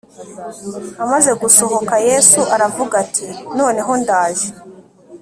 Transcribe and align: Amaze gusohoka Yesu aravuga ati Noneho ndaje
Amaze 1.03 1.31
gusohoka 1.41 1.93
Yesu 2.09 2.39
aravuga 2.55 2.93
ati 3.03 3.27
Noneho 3.57 3.91
ndaje 4.03 4.47